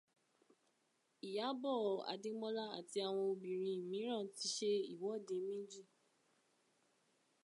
Ìyábọ̀ 1.27 1.75
Adémọ́lá 2.11 2.65
àti 2.79 2.97
àwọn 3.07 3.25
obìnrin 3.33 3.81
mìíràn 3.89 4.25
ti 4.35 4.45
ṣe 4.55 4.71
ìwọ́de 4.93 5.35
méjì 5.47 5.81